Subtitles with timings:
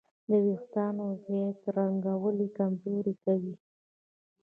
[0.29, 3.53] د وېښتیانو زیات رنګول یې کمزوري کوي.